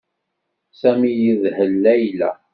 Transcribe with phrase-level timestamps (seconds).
[0.79, 2.31] Sami yedhel Layla.